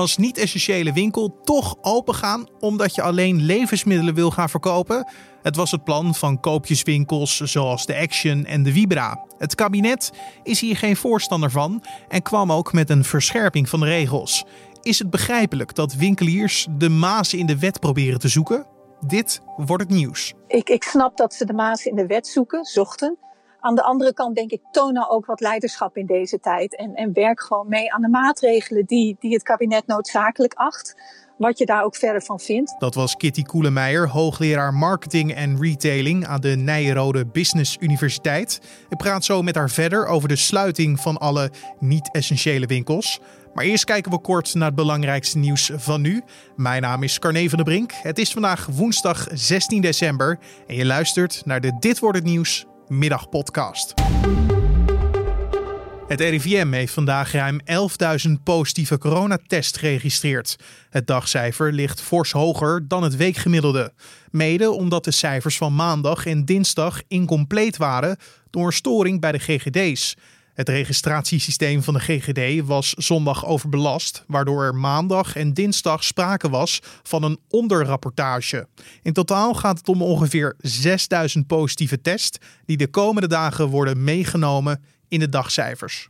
[0.00, 5.08] als niet-essentiële winkel toch opengaan omdat je alleen levensmiddelen wil gaan verkopen?
[5.42, 9.24] Het was het plan van koopjeswinkels zoals de Action en de Vibra.
[9.38, 13.86] Het kabinet is hier geen voorstander van en kwam ook met een verscherping van de
[13.86, 14.44] regels.
[14.82, 18.66] Is het begrijpelijk dat winkeliers de mazen in de wet proberen te zoeken?
[19.06, 20.34] Dit wordt het nieuws.
[20.46, 23.18] Ik, ik snap dat ze de mazen in de wet zoeken, zochten.
[23.60, 26.76] Aan de andere kant denk ik, toon nou ook wat leiderschap in deze tijd.
[26.76, 30.96] En, en werk gewoon mee aan de maatregelen die, die het kabinet noodzakelijk acht.
[31.36, 32.74] Wat je daar ook verder van vindt.
[32.78, 38.60] Dat was Kitty Koelemeijer, hoogleraar marketing en retailing aan de Nijrode Business Universiteit.
[38.88, 43.20] Ik praat zo met haar verder over de sluiting van alle niet-essentiële winkels.
[43.54, 46.22] Maar eerst kijken we kort naar het belangrijkste nieuws van nu.
[46.56, 47.92] Mijn naam is Carne van der Brink.
[47.92, 52.66] Het is vandaag woensdag 16 december en je luistert naar de Dit wordt het nieuws
[52.90, 53.94] middagpodcast.
[56.10, 57.60] Het RIVM heeft vandaag ruim
[58.26, 60.56] 11.000 positieve coronatests geregistreerd.
[60.90, 63.92] Het dagcijfer ligt fors hoger dan het weekgemiddelde.
[64.30, 68.16] Mede omdat de cijfers van maandag en dinsdag incompleet waren
[68.50, 70.16] door een storing bij de GGD's.
[70.60, 76.80] Het registratiesysteem van de GGD was zondag overbelast, waardoor er maandag en dinsdag sprake was
[77.02, 78.68] van een onderrapportage.
[79.02, 84.84] In totaal gaat het om ongeveer 6000 positieve tests die de komende dagen worden meegenomen
[85.08, 86.08] in de dagcijfers.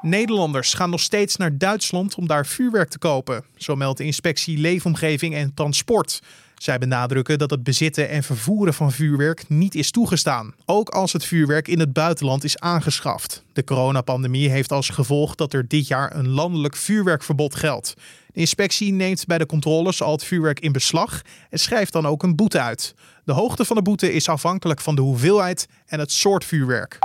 [0.00, 4.58] Nederlanders gaan nog steeds naar Duitsland om daar vuurwerk te kopen, zo meldt de inspectie
[4.58, 6.20] Leefomgeving en Transport.
[6.62, 11.24] Zij benadrukken dat het bezitten en vervoeren van vuurwerk niet is toegestaan, ook als het
[11.24, 13.44] vuurwerk in het buitenland is aangeschaft.
[13.52, 17.94] De coronapandemie heeft als gevolg dat er dit jaar een landelijk vuurwerkverbod geldt.
[18.32, 22.22] De inspectie neemt bij de controles al het vuurwerk in beslag en schrijft dan ook
[22.22, 22.94] een boete uit.
[23.24, 26.98] De hoogte van de boete is afhankelijk van de hoeveelheid en het soort vuurwerk.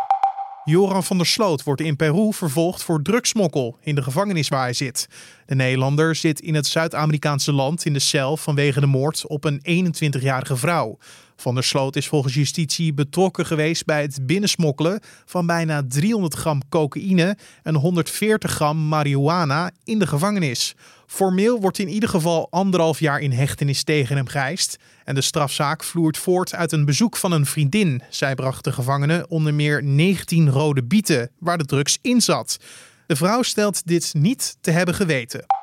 [0.70, 4.74] Joran van der Sloot wordt in Peru vervolgd voor drugsmokkel in de gevangenis waar hij
[4.74, 5.08] zit.
[5.46, 9.62] De Nederlander zit in het Zuid-Amerikaanse land in de cel vanwege de moord op een
[9.96, 10.98] 21-jarige vrouw.
[11.40, 16.62] Van der Sloot is volgens justitie betrokken geweest bij het binnensmokkelen van bijna 300 gram
[16.70, 20.76] cocaïne en 140 gram marihuana in de gevangenis.
[21.08, 24.78] Formeel wordt in ieder geval anderhalf jaar in hechtenis tegen hem geëist.
[25.03, 28.02] En de strafzaak vloert voort uit een bezoek van een vriendin.
[28.09, 32.58] Zij bracht de gevangene onder meer 19 rode bieten waar de drugs in zat.
[33.06, 35.56] De vrouw stelt dit niet te hebben geweten.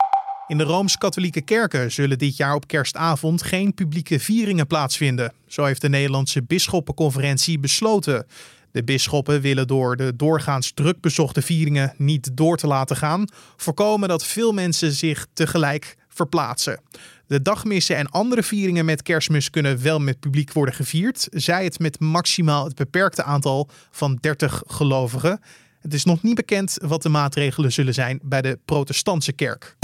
[0.46, 5.32] In de Rooms-Katholieke kerken zullen dit jaar op kerstavond geen publieke vieringen plaatsvinden.
[5.46, 8.26] Zo heeft de Nederlandse Bisschoppenconferentie besloten.
[8.72, 13.24] De bisschoppen willen door de doorgaans druk bezochte vieringen niet door te laten gaan,
[13.56, 16.80] voorkomen dat veel mensen zich tegelijk verplaatsen.
[17.26, 21.78] De dagmissen en andere vieringen met kerstmis kunnen wel met publiek worden gevierd, zij het
[21.78, 25.40] met maximaal het beperkte aantal van 30 gelovigen.
[25.80, 29.76] Het is nog niet bekend wat de maatregelen zullen zijn bij de protestantse kerk.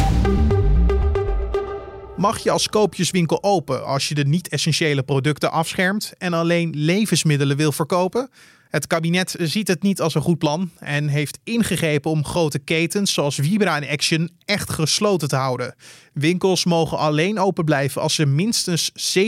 [2.16, 7.72] Mag je als koopjeswinkel open als je de niet-essentiële producten afschermt en alleen levensmiddelen wil
[7.72, 8.30] verkopen?
[8.70, 13.12] Het kabinet ziet het niet als een goed plan en heeft ingegrepen om grote ketens
[13.12, 15.74] zoals Vibra en Action echt gesloten te houden.
[16.12, 19.26] Winkels mogen alleen open blijven als ze minstens 70%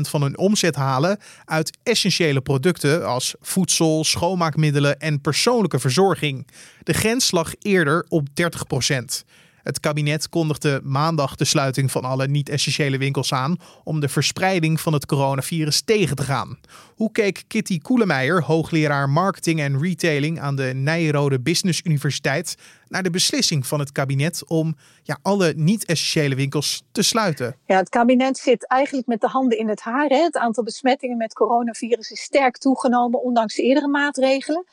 [0.00, 6.46] van hun omzet halen uit essentiële producten als voedsel, schoonmaakmiddelen en persoonlijke verzorging.
[6.82, 9.24] De grens lag eerder op 30%.
[9.64, 14.92] Het kabinet kondigde maandag de sluiting van alle niet-essentiële winkels aan om de verspreiding van
[14.92, 16.58] het coronavirus tegen te gaan.
[16.96, 22.56] Hoe keek Kitty Koelemeijer, hoogleraar marketing en retailing aan de Nijrode Business Universiteit,
[22.88, 27.56] naar de beslissing van het kabinet om ja, alle niet-essentiële winkels te sluiten?
[27.66, 30.08] Ja, het kabinet zit eigenlijk met de handen in het haar.
[30.08, 30.22] Hè.
[30.22, 34.64] Het aantal besmettingen met coronavirus is sterk toegenomen, ondanks eerdere maatregelen.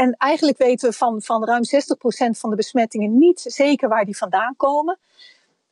[0.00, 4.16] En eigenlijk weten we van, van ruim 60% van de besmettingen niet zeker waar die
[4.16, 4.98] vandaan komen.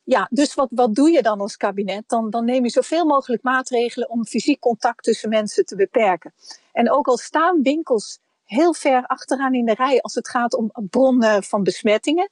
[0.03, 2.03] Ja, dus wat, wat doe je dan als kabinet?
[2.07, 6.33] Dan, dan neem je zoveel mogelijk maatregelen om fysiek contact tussen mensen te beperken.
[6.71, 10.71] En ook al staan winkels heel ver achteraan in de rij als het gaat om
[10.89, 12.29] bronnen van besmettingen.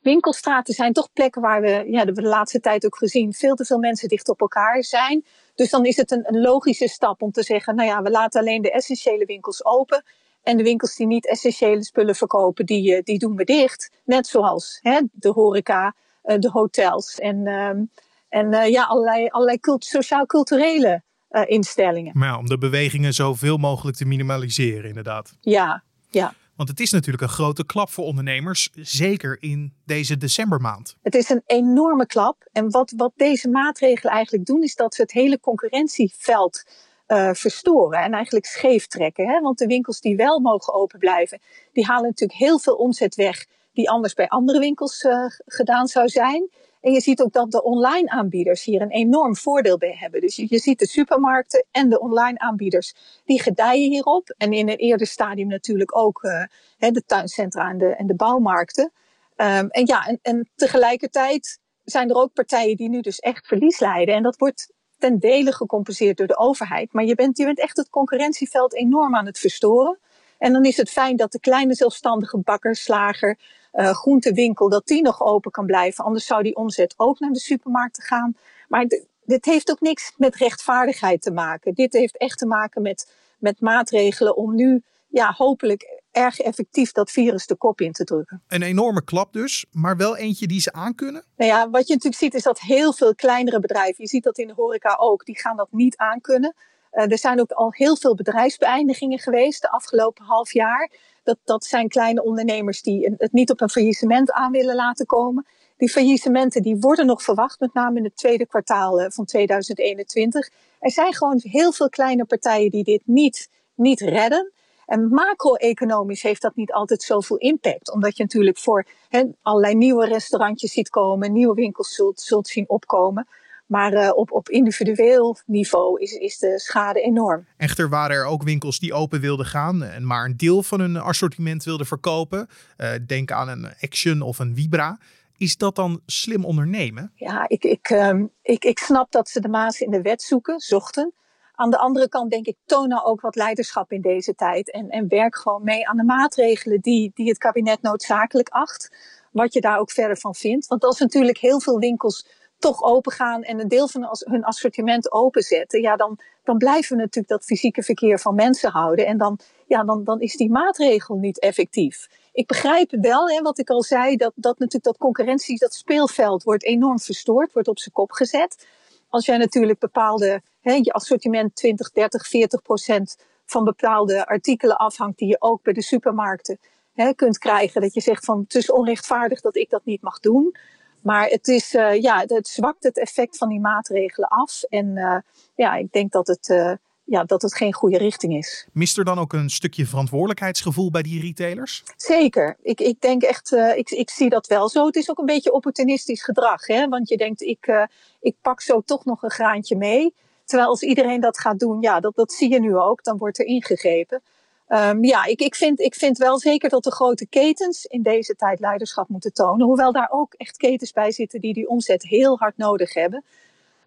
[0.00, 3.64] Winkelstraten zijn toch plekken waar we, ja, we de laatste tijd ook gezien, veel te
[3.64, 5.24] veel mensen dicht op elkaar zijn.
[5.54, 8.62] Dus dan is het een logische stap om te zeggen, nou ja, we laten alleen
[8.62, 10.04] de essentiële winkels open.
[10.44, 13.90] En de winkels die niet essentiële spullen verkopen, die, eh, die doen we dicht.
[14.04, 17.82] Net zoals hè, de horeca, eh, de hotels en, ehm,
[18.28, 21.02] en eh, ja, allerlei, allerlei sociaal-culturele
[21.46, 22.18] instellingen.
[22.18, 25.36] Maar ja, om de bewegingen zoveel mogelijk te minimaliseren, inderdaad.
[25.40, 26.34] Ja, ja.
[26.56, 30.96] Want het is natuurlijk een grote klap voor ondernemers, zeker in deze decembermaand.
[31.02, 32.48] Het is een enorme klap.
[32.52, 36.64] En wat, wat deze maatregelen eigenlijk doen, is dat ze het hele concurrentieveld
[37.08, 39.28] uh, verstoren en eigenlijk scheef trekken.
[39.28, 39.40] Hè?
[39.40, 41.40] Want de winkels die wel mogen open blijven,
[41.72, 46.08] die halen natuurlijk heel veel omzet weg die anders bij andere winkels uh, gedaan zou
[46.08, 46.48] zijn.
[46.80, 50.20] En je ziet ook dat de online aanbieders hier een enorm voordeel bij hebben.
[50.20, 54.34] Dus je, ziet de supermarkten en de online aanbieders, die gedijen hierop.
[54.36, 58.92] En in een eerder stadium natuurlijk ook uh, de tuincentra en de, en de bouwmarkten.
[59.36, 63.80] Um, en ja, en, en tegelijkertijd zijn er ook partijen die nu dus echt verlies
[63.80, 64.14] leiden.
[64.14, 66.92] En dat wordt ten dele gecompenseerd door de overheid.
[66.92, 69.98] Maar je bent, je bent echt het concurrentieveld enorm aan het verstoren.
[70.38, 73.38] En dan is het fijn dat de kleine zelfstandige bakker, slager,
[73.72, 76.04] uh, groentewinkel, dat die nog open kan blijven.
[76.04, 78.36] Anders zou die omzet ook naar de supermarkten gaan.
[78.68, 78.86] Maar
[79.24, 81.74] dit heeft ook niks met rechtvaardigheid te maken.
[81.74, 87.10] Dit heeft echt te maken met, met maatregelen om nu ja, hopelijk erg effectief dat
[87.10, 88.42] virus de kop in te drukken.
[88.48, 91.24] Een enorme klap dus, maar wel eentje die ze aankunnen?
[91.36, 94.38] Nou ja, wat je natuurlijk ziet is dat heel veel kleinere bedrijven, je ziet dat
[94.38, 96.54] in de horeca ook, die gaan dat niet aankunnen.
[96.92, 100.90] Uh, er zijn ook al heel veel bedrijfsbeëindigingen geweest de afgelopen half jaar.
[101.22, 105.46] Dat, dat zijn kleine ondernemers die het niet op een faillissement aan willen laten komen.
[105.76, 110.50] Die faillissementen die worden nog verwacht, met name in het tweede kwartaal eh, van 2021.
[110.78, 114.52] Er zijn gewoon heel veel kleine partijen die dit niet, niet redden.
[114.86, 117.92] En macro-economisch heeft dat niet altijd zoveel impact.
[117.92, 122.68] Omdat je natuurlijk voor he, allerlei nieuwe restaurantjes ziet komen, nieuwe winkels zult, zult zien
[122.68, 123.28] opkomen.
[123.66, 127.46] Maar uh, op, op individueel niveau is, is de schade enorm.
[127.56, 130.96] Echter waren er ook winkels die open wilden gaan en maar een deel van hun
[130.96, 132.48] assortiment wilden verkopen.
[132.76, 134.98] Uh, denk aan een Action of een Vibra.
[135.36, 137.12] Is dat dan slim ondernemen?
[137.14, 140.60] Ja, ik, ik, um, ik, ik snap dat ze de maas in de wet zoeken,
[140.60, 141.12] zochten.
[141.54, 144.70] Aan de andere kant denk ik, toon nou ook wat leiderschap in deze tijd.
[144.70, 148.96] En, en werk gewoon mee aan de maatregelen die, die het kabinet noodzakelijk acht.
[149.32, 150.66] Wat je daar ook verder van vindt.
[150.66, 152.26] Want als natuurlijk heel veel winkels
[152.58, 157.02] toch open gaan en een deel van hun assortiment openzetten, ja, dan, dan blijven we
[157.02, 159.06] natuurlijk dat fysieke verkeer van mensen houden.
[159.06, 162.08] En dan, ja, dan, dan is die maatregel niet effectief.
[162.32, 166.42] Ik begrijp wel, hè, wat ik al zei, dat, dat natuurlijk dat concurrentie, dat speelveld
[166.42, 168.66] wordt enorm verstoord, wordt op zijn kop gezet.
[169.14, 173.16] Als jij natuurlijk bepaalde, hè, je assortiment 20, 30, 40 procent
[173.46, 176.58] van bepaalde artikelen afhangt die je ook bij de supermarkten
[176.92, 177.80] hè, kunt krijgen.
[177.80, 180.54] Dat je zegt van het is onrechtvaardig dat ik dat niet mag doen.
[181.02, 184.62] Maar het, is, uh, ja, het zwakt het effect van die maatregelen af.
[184.62, 185.18] En uh,
[185.54, 186.72] ja, ik denk dat het, uh,
[187.04, 188.66] ja, dat het geen goede richting is.
[188.72, 191.82] Mist er dan ook een stukje verantwoordelijkheidsgevoel bij die retailers?
[191.96, 192.56] Zeker.
[192.62, 194.86] Ik, ik denk echt, ik, ik zie dat wel zo.
[194.86, 196.66] Het is ook een beetje opportunistisch gedrag.
[196.66, 196.88] Hè?
[196.88, 197.88] Want je denkt, ik,
[198.20, 200.14] ik pak zo toch nog een graantje mee.
[200.44, 203.38] Terwijl als iedereen dat gaat doen, ja, dat, dat zie je nu ook, dan wordt
[203.38, 204.22] er ingegrepen.
[204.68, 208.34] Um, ja, ik, ik, vind, ik vind wel zeker dat de grote ketens in deze
[208.34, 209.66] tijd leiderschap moeten tonen.
[209.66, 213.24] Hoewel daar ook echt ketens bij zitten die die omzet heel hard nodig hebben.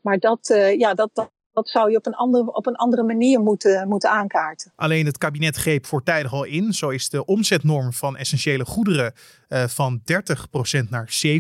[0.01, 3.03] Maar dat, uh, ja, dat, dat, dat zou je op een andere, op een andere
[3.03, 4.71] manier moeten, moeten aankaarten.
[4.75, 6.73] Alleen het kabinet greep voortijdig al in.
[6.73, 9.13] Zo is de omzetnorm van essentiële goederen
[9.49, 10.01] uh, van
[10.85, 11.33] 30% naar 70%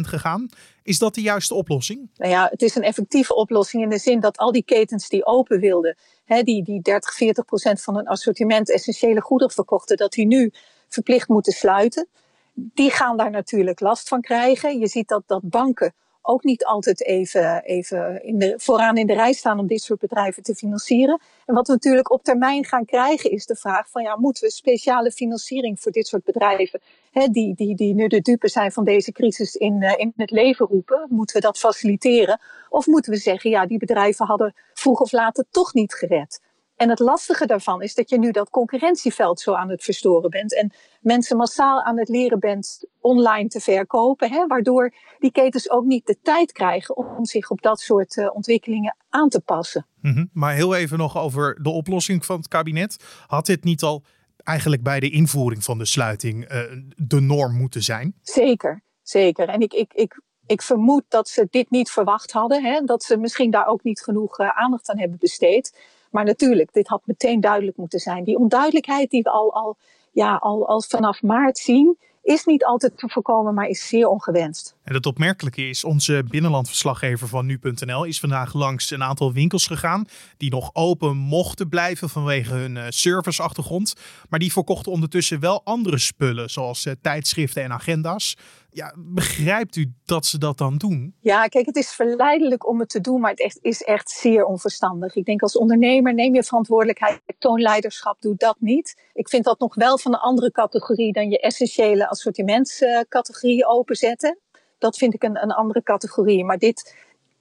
[0.00, 0.48] gegaan.
[0.82, 2.10] Is dat de juiste oplossing?
[2.16, 5.26] Nou ja, het is een effectieve oplossing in de zin dat al die ketens die
[5.26, 10.12] open wilden, hè, die, die 30, 40 procent van hun assortiment essentiële goederen verkochten, dat
[10.12, 10.52] die nu
[10.88, 12.08] verplicht moeten sluiten.
[12.54, 14.78] Die gaan daar natuurlijk last van krijgen.
[14.78, 18.22] Je ziet dat, dat banken ook niet altijd even, even
[18.56, 21.20] vooraan in de rij staan om dit soort bedrijven te financieren.
[21.46, 24.50] En wat we natuurlijk op termijn gaan krijgen is de vraag van ja, moeten we
[24.50, 26.80] speciale financiering voor dit soort bedrijven,
[27.10, 30.30] hè, die, die, die nu de dupe zijn van deze crisis in, uh, in het
[30.30, 32.40] leven roepen, moeten we dat faciliteren?
[32.68, 36.40] Of moeten we zeggen ja, die bedrijven hadden vroeg of later toch niet gered?
[36.82, 40.54] En het lastige daarvan is dat je nu dat concurrentieveld zo aan het verstoren bent.
[40.54, 44.30] En mensen massaal aan het leren bent online te verkopen.
[44.30, 48.34] Hè, waardoor die ketens ook niet de tijd krijgen om zich op dat soort uh,
[48.34, 49.86] ontwikkelingen aan te passen.
[50.00, 50.30] Mm -hmm.
[50.32, 52.96] Maar heel even nog over de oplossing van het kabinet.
[53.26, 54.02] Had dit niet al
[54.36, 56.58] eigenlijk bij de invoering van de sluiting uh,
[56.96, 58.14] de norm moeten zijn?
[58.22, 59.48] Zeker, zeker.
[59.48, 62.64] En ik, ik, ik ik vermoed dat ze dit niet verwacht hadden.
[62.64, 62.80] Hè?
[62.84, 65.78] Dat ze misschien daar ook niet genoeg uh, aandacht aan hebben besteed.
[66.12, 68.24] Maar natuurlijk, dit had meteen duidelijk moeten zijn.
[68.24, 69.76] Die onduidelijkheid die we al, al,
[70.12, 74.76] ja, al, al vanaf maart zien, is niet altijd te voorkomen, maar is zeer ongewenst.
[74.82, 80.04] En het opmerkelijke is, onze binnenlandverslaggever van nu.nl is vandaag langs een aantal winkels gegaan
[80.36, 83.94] die nog open mochten blijven vanwege hun uh, serviceachtergrond.
[84.28, 88.36] Maar die verkochten ondertussen wel andere spullen, zoals uh, tijdschriften en agenda's.
[88.74, 91.14] Ja, begrijpt u dat ze dat dan doen?
[91.20, 94.44] Ja, kijk, het is verleidelijk om het te doen, maar het echt, is echt zeer
[94.44, 95.14] onverstandig.
[95.14, 99.02] Ik denk als ondernemer neem je verantwoordelijkheid, toon leiderschap, doe dat niet.
[99.12, 104.38] Ik vind dat nog wel van een andere categorie dan je essentiële assortimentscategorie openzetten.
[104.78, 106.44] Dat vind ik een, een andere categorie.
[106.44, 106.96] Maar dit,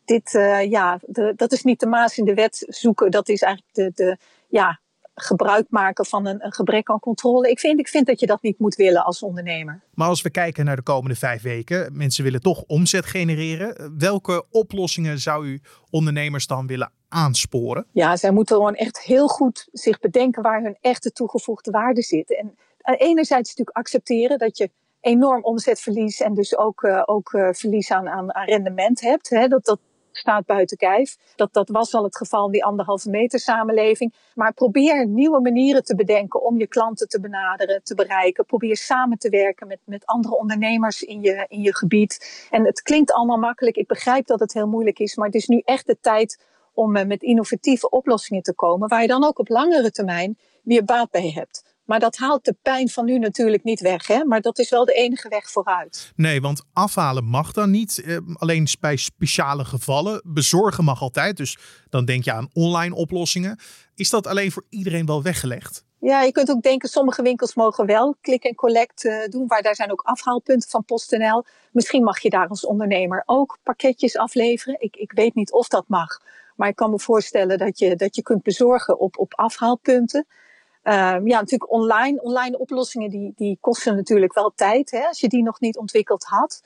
[0.05, 0.99] dit uh, ja,
[1.35, 3.11] dat is niet de maas in de wet zoeken.
[3.11, 4.79] Dat is eigenlijk de, de, ja,
[5.13, 7.49] gebruik maken van een, een, gebrek aan controle.
[7.49, 9.83] Ik vind, ik vind dat je dat niet moet willen als ondernemer.
[9.93, 13.97] Maar als we kijken naar de komende vijf weken, mensen willen toch omzet genereren.
[13.97, 17.85] Welke oplossingen zou u ondernemers dan willen aansporen?
[17.91, 22.37] Ja, zij moeten gewoon echt heel goed zich bedenken waar hun echte toegevoegde waarde zit.
[22.37, 22.55] En
[22.97, 24.69] enerzijds natuurlijk accepteren dat je
[25.01, 29.29] enorm omzetverlies en dus ook, uh, ook uh, verlies aan, aan, aan rendement hebt.
[29.29, 29.47] Hè?
[29.47, 29.79] Dat, dat,
[30.11, 31.17] staat buiten kijf.
[31.35, 34.13] Dat, dat was al het geval in die anderhalve meter samenleving.
[34.35, 38.45] Maar probeer nieuwe manieren te bedenken om je klanten te benaderen, te bereiken.
[38.45, 42.47] Probeer samen te werken met, met andere ondernemers in je, in je gebied.
[42.49, 43.75] En het klinkt allemaal makkelijk.
[43.75, 46.95] Ik begrijp dat het heel moeilijk is, maar het is nu echt de tijd om
[46.95, 51.11] uh, met innovatieve oplossingen te komen, waar je dan ook op langere termijn weer baat
[51.11, 51.70] bij hebt.
[51.91, 54.07] Maar dat haalt de pijn van nu natuurlijk niet weg.
[54.07, 54.25] Hè?
[54.25, 56.11] Maar dat is wel de enige weg vooruit.
[56.15, 58.01] Nee, want afhalen mag dan niet.
[58.03, 60.21] Eh, alleen bij speciale gevallen.
[60.25, 61.37] Bezorgen mag altijd.
[61.37, 61.57] Dus
[61.89, 63.59] dan denk je aan online oplossingen.
[63.95, 65.85] Is dat alleen voor iedereen wel weggelegd?
[65.99, 69.61] Ja, je kunt ook denken, sommige winkels mogen wel click en collect uh, doen, waar
[69.61, 71.45] daar zijn ook afhaalpunten van PostNL.
[71.71, 74.81] Misschien mag je daar als ondernemer ook pakketjes afleveren.
[74.81, 76.19] Ik, ik weet niet of dat mag,
[76.55, 80.25] maar ik kan me voorstellen dat je, dat je kunt bezorgen op, op afhaalpunten.
[80.83, 85.27] Um, ja, natuurlijk online, online oplossingen die, die kosten natuurlijk wel tijd, hè, als je
[85.27, 86.63] die nog niet ontwikkeld had.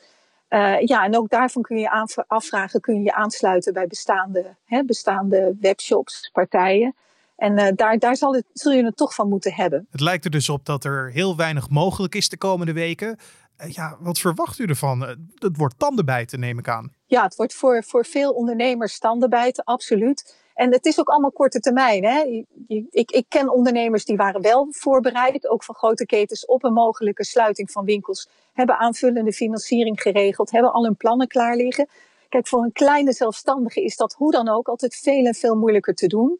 [0.49, 4.83] Uh, ja, en ook daarvan kun je afvragen, kun je je aansluiten bij bestaande, hè,
[4.83, 6.95] bestaande webshops, partijen.
[7.35, 9.87] En uh, daar, daar zal, het, zul je het toch van moeten hebben.
[9.91, 13.17] Het lijkt er dus op dat er heel weinig mogelijk is de komende weken.
[13.61, 15.01] Uh, ja, wat verwacht u ervan?
[15.35, 16.93] Het wordt tandenbijten, neem ik aan.
[17.05, 20.43] Ja, het wordt voor, voor veel ondernemers tandenbijten, absoluut.
[20.55, 22.05] En het is ook allemaal korte termijn.
[22.05, 22.43] Hè?
[22.91, 27.23] Ik, ik ken ondernemers die waren wel voorbereid, ook van grote ketens, op een mogelijke
[27.23, 28.29] sluiting van winkels.
[28.53, 31.87] Hebben aanvullende financiering geregeld, hebben al hun plannen klaar liggen.
[32.29, 35.93] Kijk, voor een kleine zelfstandige is dat hoe dan ook altijd veel en veel moeilijker
[35.93, 36.37] te doen.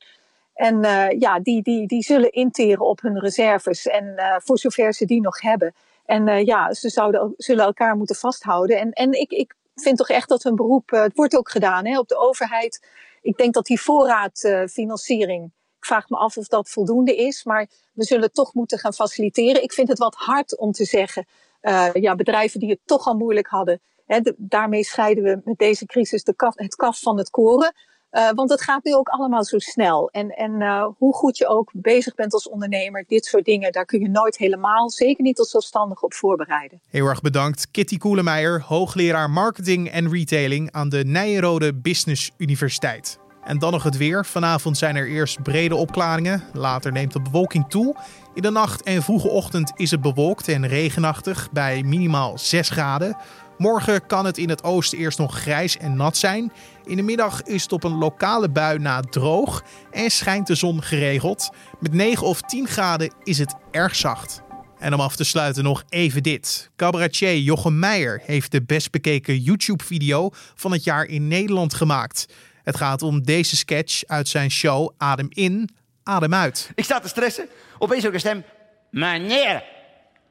[0.54, 3.88] En uh, ja, die, die, die zullen interen op hun reserves.
[3.88, 5.74] En uh, voor zover ze die nog hebben.
[6.06, 8.80] En uh, ja, ze zouden, zullen elkaar moeten vasthouden.
[8.80, 12.00] En, en ik, ik vind toch echt dat hun beroep, het wordt ook gedaan hè,
[12.00, 12.88] op de overheid
[13.25, 15.46] ik denk dat die voorraadfinanciering,
[15.77, 19.63] ik vraag me af of dat voldoende is, maar we zullen toch moeten gaan faciliteren.
[19.63, 21.25] Ik vind het wat hard om te zeggen,
[21.62, 25.86] uh, ja, bedrijven die het toch al moeilijk hadden, hè, daarmee scheiden we met deze
[25.86, 27.74] crisis de het kaf van het koren.
[28.16, 30.10] Uh, want het gaat nu ook allemaal zo snel.
[30.12, 33.86] En, en uh, hoe goed je ook bezig bent als ondernemer, dit soort dingen, daar
[33.86, 36.82] kun je nooit helemaal, zeker niet als zelfstandig, op voorbereiden.
[36.90, 37.72] Heel erg bedankt.
[37.72, 43.20] Kitty Koelemeijer, hoogleraar marketing en retailing aan de Nijenrode Business Universiteit.
[43.44, 44.26] En dan nog het weer.
[44.26, 46.44] Vanavond zijn er eerst brede opklaringen.
[46.54, 47.96] Later neemt de bewolking toe.
[48.34, 53.18] In de nacht en vroege ochtend is het bewolkt en regenachtig bij minimaal 6 graden.
[53.58, 56.52] Morgen kan het in het oosten eerst nog grijs en nat zijn.
[56.84, 60.84] In de middag is het op een lokale bui na droog en schijnt de zon
[60.84, 61.50] geregeld.
[61.80, 64.42] Met 9 of 10 graden is het erg zacht.
[64.80, 66.70] En om af te sluiten nog even dit.
[66.76, 72.26] Cabaretier Jochem Meijer heeft de best bekeken YouTube-video van het jaar in Nederland gemaakt.
[72.64, 75.70] Het gaat om deze sketch uit zijn show Adem in,
[76.04, 76.72] Adem uit.
[76.76, 77.48] Ik sta te stressen.
[77.78, 78.44] Opeens ook een stem.
[78.92, 79.64] Meneer,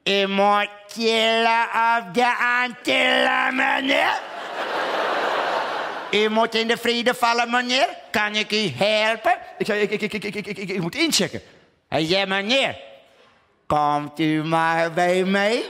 [0.05, 4.19] emotionele op de Antillen, meneer?
[6.11, 7.87] U moet in de vrede vallen, meneer.
[8.11, 9.37] Kan ik u helpen?
[9.57, 11.41] Ik zei, ik, ik, ik, ik, ik, ik, ik moet inchecken.
[11.87, 12.77] Hij zei, meneer,
[13.67, 15.63] komt u maar bij mij.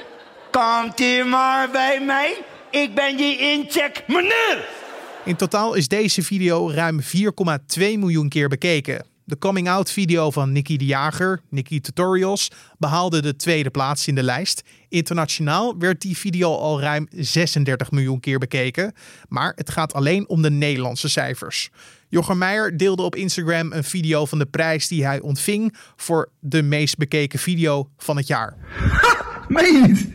[0.52, 2.38] Komt u maar bij mij.
[2.70, 4.68] Ik ben die incheck, meneer.
[5.24, 7.08] In totaal is deze video ruim 4,2
[7.78, 9.15] miljoen keer bekeken.
[9.28, 14.16] De coming out video van Nicky de Jager, Nicky Tutorials, behaalde de tweede plaats in
[14.16, 14.64] de lijst.
[14.90, 18.94] Internationaal werd die video al ruim 36 miljoen keer bekeken.
[19.28, 21.70] Maar het gaat alleen om de Nederlandse cijfers.
[22.08, 26.64] Jochem Meijer deelde op Instagram een video van de prijs die hij ontving voor de
[26.64, 28.58] meest bekeken video van het jaar.
[29.48, 30.08] Meen je niet?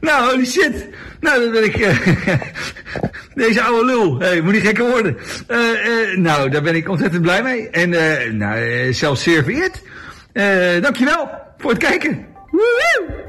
[0.00, 0.88] Nou, holy shit.
[1.20, 1.76] Nou, dan ben ik...
[1.78, 2.40] Uh,
[3.34, 4.18] deze oude lul.
[4.18, 5.16] Hey, moet niet gekker worden.
[5.48, 7.68] Uh, uh, nou, daar ben ik ontzettend blij mee.
[7.68, 7.90] En
[8.36, 9.82] nou, zelfs zeer vereerd.
[10.82, 12.32] dankjewel voor het kijken.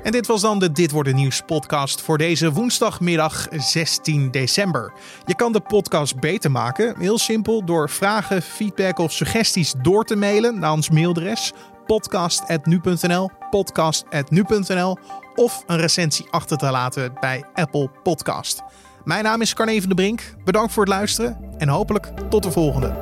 [0.04, 4.94] En dit was dan de Dit Wordt Nieuws podcast voor deze woensdagmiddag 16 december.
[5.26, 10.16] Je kan de podcast beter maken, heel simpel, door vragen, feedback of suggesties door te
[10.16, 11.54] mailen naar ons mailadres
[11.86, 14.98] podcast.nu.nl, podcast.nu.nl
[15.36, 18.64] of een recensie achter te laten bij Apple Podcast.
[19.06, 20.22] Mijn naam is Carne van de Brink.
[20.44, 22.94] Bedankt voor het luisteren en hopelijk tot de volgende.